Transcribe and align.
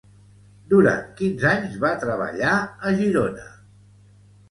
Durant 0.71 1.03
quins 1.19 1.45
anys 1.51 1.77
va 1.85 1.93
treballar 2.07 2.57
a 2.65 2.97
Girona? 3.03 3.49